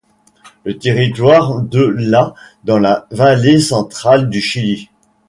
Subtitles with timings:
[0.63, 4.89] Le territoire de la dans la vallée centrale du Chili.